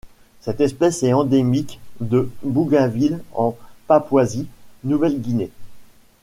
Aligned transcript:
Cette 0.39 0.61
espèce 0.61 1.03
est 1.03 1.13
endémique 1.13 1.79
de 1.99 2.27
Bougainville 2.41 3.21
en 3.35 3.55
Papouasie-Nouvelle-Guinée. 3.85 5.51